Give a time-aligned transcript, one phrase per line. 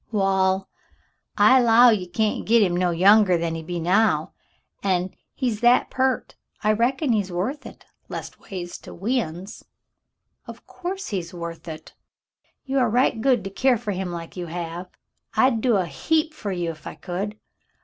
[0.11, 0.67] "Waal,
[1.37, 4.33] I 'low ye can't git him no younger'n he be now,
[4.81, 9.63] an' he's that peart, I reckon he's worth hit— leastways to we uns."
[10.47, 11.93] "Of course he's worth it."
[12.65, 14.87] "You are right good to keer fer him like you have.
[15.35, 17.37] I'd do a heap fer you ef I could.